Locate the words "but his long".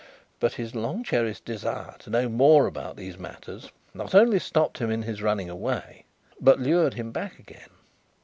0.39-1.03